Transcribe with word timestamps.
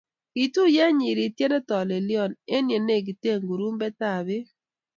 Kituyie 0.33 0.85
nyeretyet 0.97 1.51
ne 1.51 1.59
tolelyon 1.69 2.31
eng' 2.55 2.71
yenekite 2.73 3.31
kurumbetab 3.45 4.21
beek. 4.27 4.47